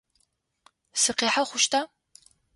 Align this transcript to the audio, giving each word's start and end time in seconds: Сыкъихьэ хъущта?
Сыкъихьэ 1.01 1.43
хъущта? 1.47 1.79